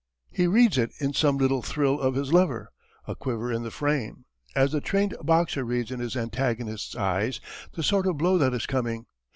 He 0.31 0.47
reads 0.47 0.79
it 0.79 0.89
in 0.99 1.13
some 1.13 1.37
little 1.37 1.61
thrill 1.61 1.99
of 2.01 2.15
his 2.15 2.33
lever, 2.33 2.71
a 3.05 3.13
quiver 3.15 3.53
in 3.53 3.61
the 3.61 3.69
frame, 3.69 4.25
as 4.55 4.71
the 4.71 4.81
trained 4.81 5.15
boxer 5.21 5.63
reads 5.63 5.91
in 5.91 5.99
his 5.99 6.17
antagonist's 6.17 6.95
eyes 6.95 7.39
the 7.73 7.83
sort 7.83 8.07
of 8.07 8.17
blow 8.17 8.39
that 8.39 8.55
is 8.55 8.65
coming. 8.65 9.05